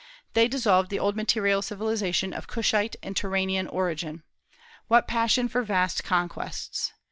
[0.33, 4.23] They dissolved the old material civilization of Cushite and Turanian origin.
[4.87, 6.91] What passion for vast conquests!